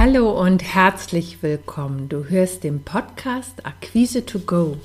[0.00, 2.08] Hallo und herzlich willkommen.
[2.08, 4.76] Du hörst den Podcast Akquise to Go,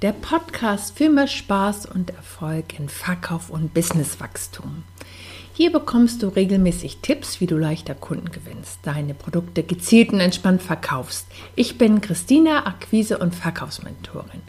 [0.00, 4.84] der Podcast für mehr Spaß und Erfolg in Verkauf und Businesswachstum.
[5.52, 10.62] Hier bekommst du regelmäßig Tipps, wie du leichter Kunden gewinnst, deine Produkte gezielt und entspannt
[10.62, 11.26] verkaufst.
[11.54, 14.40] Ich bin Christina, Akquise- und Verkaufsmentorin.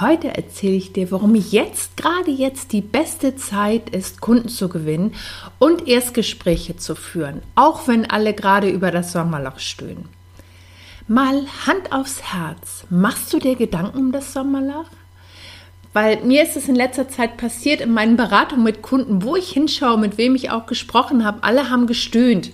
[0.00, 5.14] Heute erzähle ich dir, warum jetzt, gerade jetzt, die beste Zeit ist, Kunden zu gewinnen
[5.58, 10.08] und Erstgespräche zu führen, auch wenn alle gerade über das Sommerloch stöhnen.
[11.08, 12.84] Mal Hand aufs Herz.
[12.88, 14.86] Machst du dir Gedanken um das Sommerloch?
[15.92, 19.50] Weil mir ist es in letzter Zeit passiert in meinen Beratungen mit Kunden, wo ich
[19.50, 22.50] hinschaue, mit wem ich auch gesprochen habe, alle haben gestöhnt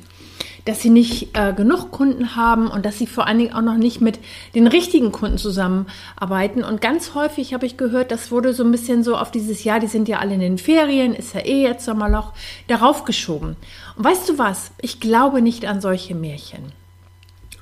[0.69, 3.79] dass sie nicht äh, genug Kunden haben und dass sie vor allen Dingen auch noch
[3.79, 4.19] nicht mit
[4.55, 6.63] den richtigen Kunden zusammenarbeiten.
[6.63, 9.81] Und ganz häufig habe ich gehört, das wurde so ein bisschen so auf dieses Jahr,
[9.81, 12.35] die sind ja alle in den Ferien, ist ja eh jetzt Sommerloch,
[12.67, 13.57] darauf geschoben.
[13.97, 14.71] Und weißt du was?
[14.83, 16.73] Ich glaube nicht an solche Märchen.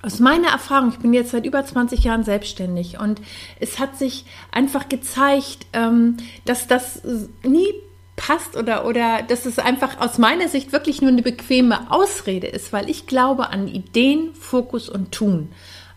[0.03, 3.21] Aus meiner Erfahrung, ich bin jetzt seit über 20 Jahren selbstständig und
[3.61, 7.03] es hat sich einfach gezeigt, ähm, dass das
[7.45, 7.73] nie
[8.17, 12.73] passt oder, oder dass es einfach aus meiner Sicht wirklich nur eine bequeme Ausrede ist,
[12.73, 15.53] weil ich glaube an Ideen, Fokus und Tun,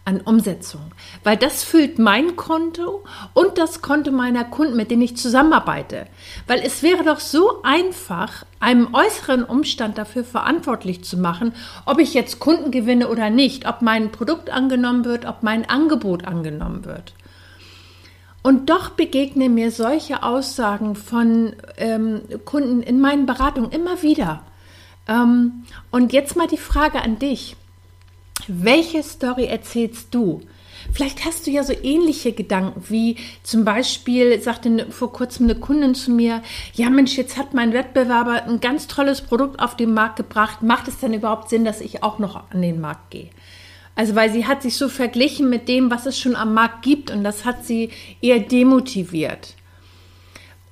[0.05, 0.91] an Umsetzung,
[1.23, 3.03] weil das füllt mein Konto
[3.33, 6.07] und das Konto meiner Kunden, mit denen ich zusammenarbeite.
[6.47, 11.53] Weil es wäre doch so einfach, einem äußeren Umstand dafür verantwortlich zu machen,
[11.85, 16.25] ob ich jetzt Kunden gewinne oder nicht, ob mein Produkt angenommen wird, ob mein Angebot
[16.25, 17.13] angenommen wird.
[18.41, 24.43] Und doch begegnen mir solche Aussagen von ähm, Kunden in meinen Beratungen immer wieder.
[25.07, 27.55] Ähm, und jetzt mal die Frage an dich.
[28.47, 30.41] Welche Story erzählst du?
[30.93, 35.93] Vielleicht hast du ja so ähnliche Gedanken, wie zum Beispiel sagte vor kurzem eine Kundin
[35.93, 36.41] zu mir,
[36.73, 40.61] ja Mensch, jetzt hat mein Wettbewerber ein ganz tolles Produkt auf den Markt gebracht.
[40.61, 43.29] Macht es denn überhaupt Sinn, dass ich auch noch an den Markt gehe?
[43.95, 47.11] Also weil sie hat sich so verglichen mit dem, was es schon am Markt gibt
[47.11, 47.89] und das hat sie
[48.21, 49.55] eher demotiviert.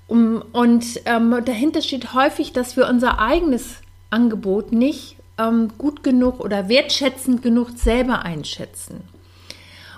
[0.08, 6.40] Um, und ähm, dahinter steht häufig, dass wir unser eigenes Angebot nicht ähm, gut genug
[6.40, 9.02] oder wertschätzend genug selber einschätzen.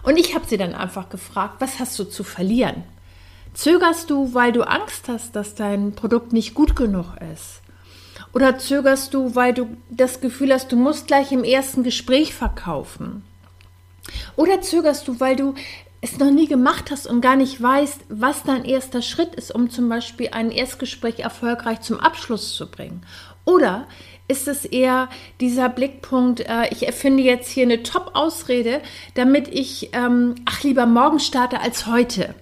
[0.01, 2.83] Und ich habe sie dann einfach gefragt, was hast du zu verlieren?
[3.53, 7.61] Zögerst du, weil du Angst hast, dass dein Produkt nicht gut genug ist?
[8.33, 13.23] Oder zögerst du, weil du das Gefühl hast, du musst gleich im ersten Gespräch verkaufen?
[14.35, 15.55] Oder zögerst du, weil du
[16.01, 19.69] es noch nie gemacht hast und gar nicht weißt, was dein erster Schritt ist, um
[19.69, 23.01] zum Beispiel ein Erstgespräch erfolgreich zum Abschluss zu bringen?
[23.45, 23.87] Oder
[24.27, 25.09] ist es eher
[25.41, 28.81] dieser Blickpunkt, äh, ich erfinde jetzt hier eine Top-Ausrede,
[29.15, 32.35] damit ich, ähm, ach, lieber morgen starte als heute?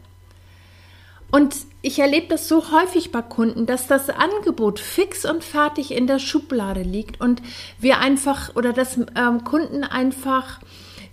[1.31, 1.55] Und
[1.87, 6.19] ich erlebe das so häufig bei Kunden, dass das Angebot fix und fertig in der
[6.19, 7.41] Schublade liegt und
[7.79, 10.59] wir einfach oder dass ähm, Kunden einfach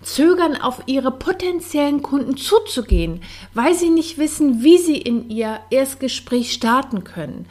[0.02, 3.22] zögern, auf ihre potenziellen Kunden zuzugehen,
[3.54, 7.46] weil sie nicht wissen, wie sie in ihr Erstgespräch starten können.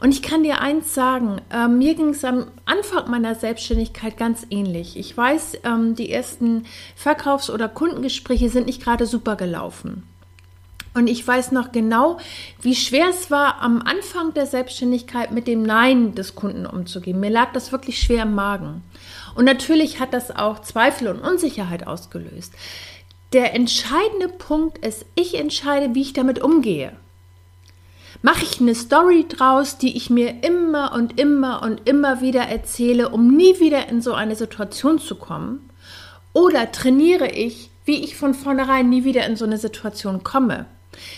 [0.00, 4.46] Und ich kann dir eins sagen, äh, mir ging es am Anfang meiner Selbstständigkeit ganz
[4.50, 4.98] ähnlich.
[4.98, 10.02] Ich weiß, ähm, die ersten Verkaufs- oder Kundengespräche sind nicht gerade super gelaufen.
[10.94, 12.18] Und ich weiß noch genau,
[12.60, 17.20] wie schwer es war, am Anfang der Selbstständigkeit mit dem Nein des Kunden umzugehen.
[17.20, 18.82] Mir lag das wirklich schwer im Magen.
[19.34, 22.52] Und natürlich hat das auch Zweifel und Unsicherheit ausgelöst.
[23.32, 26.96] Der entscheidende Punkt ist, ich entscheide, wie ich damit umgehe.
[28.22, 33.10] Mache ich eine Story draus, die ich mir immer und immer und immer wieder erzähle,
[33.10, 35.70] um nie wieder in so eine Situation zu kommen?
[36.32, 40.66] Oder trainiere ich, wie ich von vornherein nie wieder in so eine Situation komme?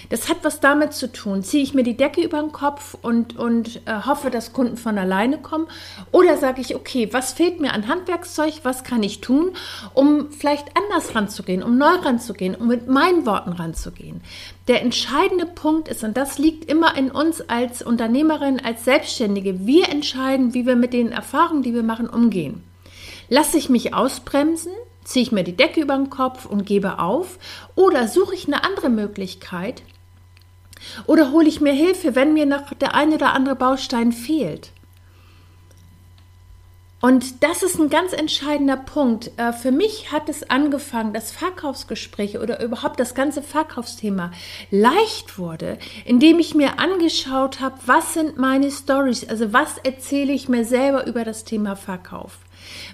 [0.08, 1.42] Das hat was damit zu tun.
[1.42, 4.98] Ziehe ich mir die Decke über den Kopf und, und äh, hoffe, dass Kunden von
[4.98, 5.66] alleine kommen?
[6.12, 8.60] Oder sage ich, okay, was fehlt mir an Handwerkszeug?
[8.62, 9.52] Was kann ich tun,
[9.94, 14.20] um vielleicht anders ranzugehen, um neu ranzugehen, um mit meinen Worten ranzugehen?
[14.68, 19.88] Der entscheidende Punkt ist, und das liegt immer in uns als Unternehmerin, als Selbstständige, wir
[19.88, 22.62] entscheiden, wie wir mit den Erfahrungen, die wir machen, umgehen.
[23.28, 24.72] Lasse ich mich ausbremsen?
[25.05, 27.39] Ziehe ich mir die Decke über den Kopf und gebe auf?
[27.74, 29.83] Oder suche ich eine andere Möglichkeit?
[31.07, 34.72] Oder hole ich mir Hilfe, wenn mir noch der eine oder andere Baustein fehlt?
[37.03, 39.30] Und das ist ein ganz entscheidender Punkt.
[39.39, 44.33] Äh, für mich hat es angefangen, dass Verkaufsgespräche oder überhaupt das ganze Verkaufsthema
[44.71, 50.51] leicht wurde, indem ich mir angeschaut habe, was sind meine Stories, also was erzähle ich
[50.51, 52.39] mir selber über das Thema Verkauf.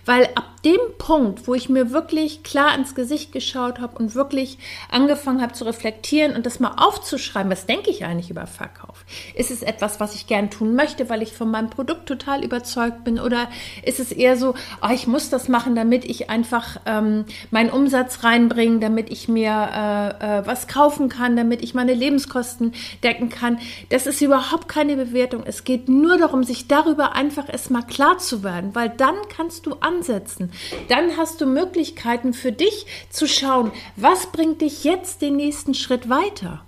[0.05, 4.59] Weil ab dem Punkt, wo ich mir wirklich klar ins Gesicht geschaut habe und wirklich
[4.91, 9.05] angefangen habe zu reflektieren und das mal aufzuschreiben, was denke ich eigentlich über Verkauf?
[9.37, 13.05] Ist es etwas, was ich gern tun möchte, weil ich von meinem Produkt total überzeugt
[13.05, 13.21] bin?
[13.21, 13.49] Oder
[13.85, 18.25] ist es eher so, oh, ich muss das machen, damit ich einfach ähm, meinen Umsatz
[18.25, 22.73] reinbringe, damit ich mir äh, äh, was kaufen kann, damit ich meine Lebenskosten
[23.05, 23.61] decken kann?
[23.91, 25.45] Das ist überhaupt keine Bewertung.
[25.47, 29.75] Es geht nur darum, sich darüber einfach erstmal klar zu werden, weil dann kannst du
[29.81, 30.53] ansetzen.
[30.89, 36.09] Dann hast du Möglichkeiten für dich zu schauen, was bringt dich jetzt den nächsten Schritt
[36.09, 36.63] weiter.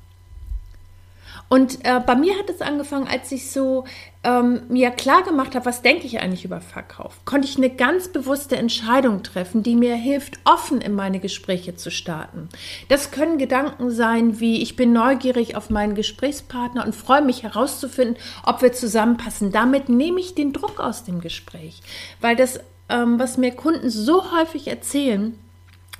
[1.48, 3.84] Und äh, bei mir hat es angefangen, als ich so
[4.22, 8.08] ähm, mir klar gemacht habe, was denke ich eigentlich über Verkauf, konnte ich eine ganz
[8.08, 12.50] bewusste Entscheidung treffen, die mir hilft, offen in meine Gespräche zu starten.
[12.88, 18.16] Das können Gedanken sein, wie ich bin neugierig auf meinen Gesprächspartner und freue mich herauszufinden,
[18.44, 19.50] ob wir zusammenpassen.
[19.50, 21.80] Damit nehme ich den Druck aus dem Gespräch,
[22.20, 25.38] weil das, ähm, was mir Kunden so häufig erzählen,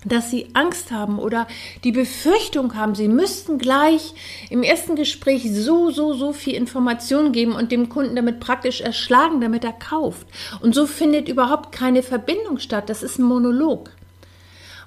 [0.04, 1.46] dass sie Angst haben oder
[1.82, 4.14] die Befürchtung haben, sie müssten gleich
[4.48, 9.40] im ersten Gespräch so, so, so viel Information geben und dem Kunden damit praktisch erschlagen,
[9.40, 10.26] damit er kauft.
[10.60, 12.88] Und so findet überhaupt keine Verbindung statt.
[12.88, 13.90] Das ist ein Monolog.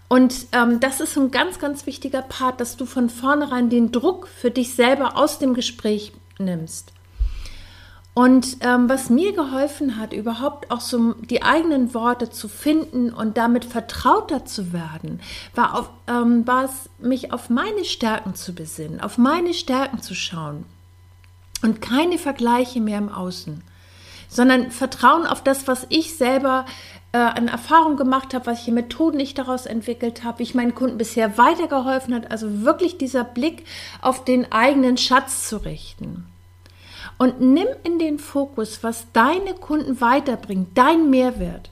[0.08, 4.28] Und ähm, das ist ein ganz, ganz wichtiger Part, dass du von vornherein den Druck
[4.28, 6.92] für dich selber aus dem Gespräch nimmst.
[8.14, 13.38] Und ähm, was mir geholfen hat, überhaupt auch so die eigenen Worte zu finden und
[13.38, 15.22] damit vertrauter zu werden,
[15.56, 20.14] war, auf, ähm, war es, mich auf meine Stärken zu besinnen, auf meine Stärken zu
[20.14, 20.66] schauen
[21.64, 23.64] und keine Vergleiche mehr im Außen,
[24.28, 26.66] sondern Vertrauen auf das, was ich selber
[27.14, 30.98] äh, an Erfahrung gemacht habe, welche Methoden ich daraus entwickelt habe, wie ich meinen Kunden
[30.98, 32.30] bisher weitergeholfen hat.
[32.30, 33.66] Also wirklich dieser Blick
[34.02, 36.26] auf den eigenen Schatz zu richten
[37.22, 41.70] und nimm in den Fokus, was deine Kunden weiterbringt, dein Mehrwert.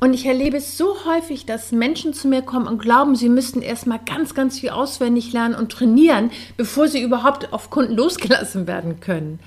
[0.00, 3.62] Und ich erlebe es so häufig, dass Menschen zu mir kommen und glauben, sie müssten
[3.62, 8.98] erstmal ganz, ganz viel auswendig lernen und trainieren, bevor sie überhaupt auf Kunden losgelassen werden
[8.98, 9.38] können.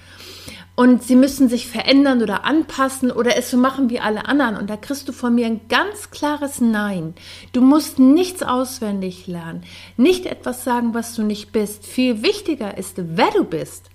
[0.76, 4.56] Und sie müssen sich verändern oder anpassen oder es so machen wie alle anderen.
[4.56, 7.16] Und da kriegst du von mir ein ganz klares Nein.
[7.52, 9.66] Du musst nichts auswendig lernen,
[9.98, 11.86] nicht etwas sagen, was du nicht bist.
[11.86, 13.90] Viel wichtiger ist, wer du bist.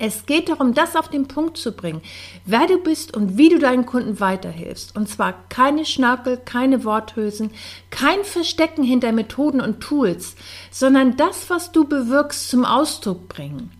[0.00, 2.02] Es geht darum, das auf den Punkt zu bringen,
[2.44, 4.94] wer du bist und wie du deinen Kunden weiterhilfst.
[4.94, 7.50] Und zwar keine Schnörkel, keine Worthülsen,
[7.90, 10.36] kein Verstecken hinter Methoden und Tools,
[10.70, 13.72] sondern das, was du bewirkst, zum Ausdruck bringen.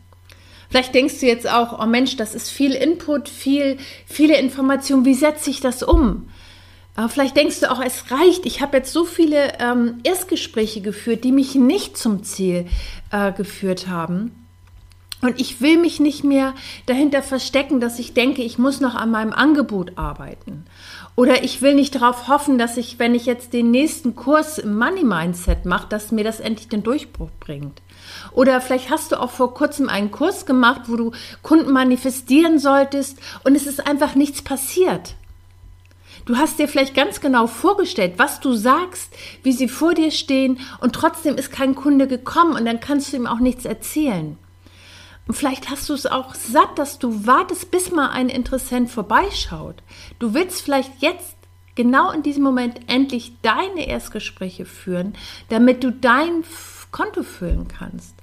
[0.71, 5.05] Vielleicht denkst du jetzt auch, oh Mensch, das ist viel Input, viel, viele Informationen.
[5.05, 6.29] Wie setze ich das um?
[6.97, 8.45] Aber vielleicht denkst du auch, es reicht.
[8.45, 12.67] Ich habe jetzt so viele ähm, Erstgespräche geführt, die mich nicht zum Ziel
[13.13, 14.48] äh, geführt haben.
[15.21, 16.55] Und ich will mich nicht mehr
[16.87, 20.65] dahinter verstecken, dass ich denke, ich muss noch an meinem Angebot arbeiten.
[21.17, 24.79] Oder ich will nicht darauf hoffen, dass ich, wenn ich jetzt den nächsten Kurs im
[24.79, 27.83] Money Mindset mache, dass mir das endlich den Durchbruch bringt.
[28.31, 31.11] Oder vielleicht hast du auch vor kurzem einen Kurs gemacht, wo du
[31.43, 35.17] Kunden manifestieren solltest und es ist einfach nichts passiert.
[36.25, 39.13] Du hast dir vielleicht ganz genau vorgestellt, was du sagst,
[39.43, 43.17] wie sie vor dir stehen und trotzdem ist kein Kunde gekommen und dann kannst du
[43.17, 44.37] ihm auch nichts erzählen.
[45.29, 49.83] Und vielleicht hast du es auch satt, dass du wartest, bis mal ein Interessent vorbeischaut.
[50.19, 51.37] Du willst vielleicht jetzt
[51.75, 55.13] genau in diesem Moment endlich deine Erstgespräche führen,
[55.51, 56.45] damit du dein
[56.91, 58.15] Konto füllen kannst.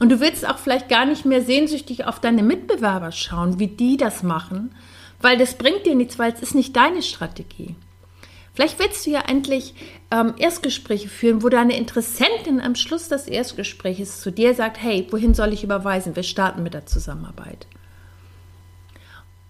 [0.00, 3.98] Und du willst auch vielleicht gar nicht mehr sehnsüchtig auf deine Mitbewerber schauen, wie die
[3.98, 4.74] das machen,
[5.20, 7.76] weil das bringt dir nichts, weil es ist nicht deine Strategie.
[8.56, 9.74] Vielleicht willst du ja endlich
[10.10, 15.34] ähm, Erstgespräche führen, wo deine Interessentin am Schluss des Erstgespräches zu dir sagt, hey, wohin
[15.34, 16.16] soll ich überweisen?
[16.16, 17.66] Wir starten mit der Zusammenarbeit.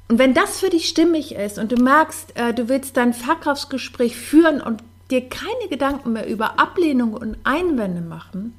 [0.09, 4.16] Und wenn das für dich stimmig ist und du merkst, äh, du willst dein Verkaufsgespräch
[4.16, 8.54] führen und dir keine Gedanken mehr über Ablehnung und Einwände machen,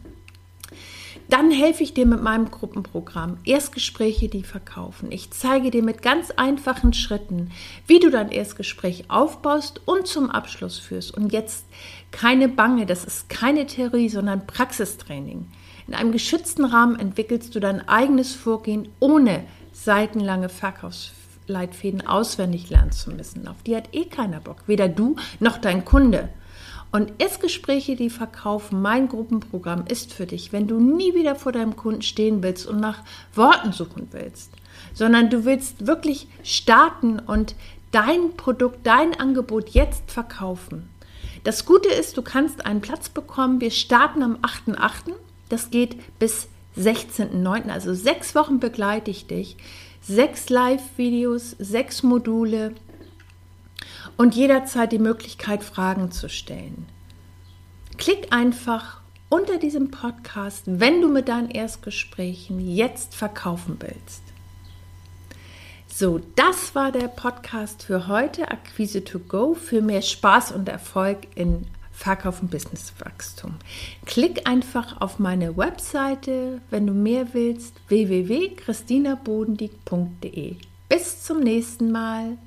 [1.29, 5.12] dann helfe ich dir mit meinem Gruppenprogramm Erstgespräche, die verkaufen.
[5.12, 7.51] Ich zeige dir mit ganz einfachen Schritten,
[7.86, 11.15] wie du dein Erstgespräch aufbaust und zum Abschluss führst.
[11.15, 11.65] Und jetzt
[12.12, 15.48] keine Bange, das ist keine Theorie, sondern Praxistraining.
[15.88, 23.12] In einem geschützten Rahmen entwickelst du dein eigenes Vorgehen, ohne seitenlange Verkaufsleitfäden auswendig lernen zu
[23.12, 23.48] müssen.
[23.48, 26.29] Auf die hat eh keiner Bock, weder du noch dein Kunde.
[26.91, 31.75] Und Essgespräche, die verkaufen, mein Gruppenprogramm ist für dich, wenn du nie wieder vor deinem
[31.75, 33.00] Kunden stehen willst und nach
[33.36, 34.51] Worten suchen willst,
[34.94, 37.56] sondern du willst wirklich starten und
[37.91, 40.89] dein Produkt, dein Angebot jetzt verkaufen.
[41.44, 43.62] Das Gute ist, du kannst einen Platz bekommen.
[43.62, 45.13] Wir starten am 8.8.
[45.50, 47.70] Das geht bis 16.9.
[47.70, 49.58] Also sechs Wochen begleite ich dich.
[50.01, 52.74] Sechs Live-Videos, sechs Module,
[54.17, 56.88] und jederzeit die Möglichkeit, Fragen zu stellen.
[57.97, 64.21] Klick einfach unter diesem Podcast, wenn du mit deinen Erstgesprächen jetzt verkaufen willst.
[65.88, 71.25] So, das war der Podcast für heute, Akquise to Go, für mehr Spaß und Erfolg
[71.36, 73.55] in Verkauf und Businesswachstum.
[74.05, 80.57] Klick einfach auf meine Webseite, wenn du mehr willst, www.christinabodendieck.de.
[80.88, 82.38] Bis zum nächsten Mal.